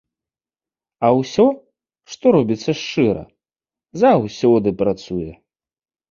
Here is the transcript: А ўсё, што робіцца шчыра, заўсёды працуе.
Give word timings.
А 1.07 1.09
ўсё, 1.17 1.43
што 2.13 2.25
робіцца 2.35 2.71
шчыра, 2.79 3.21
заўсёды 4.05 4.69
працуе. 4.81 5.29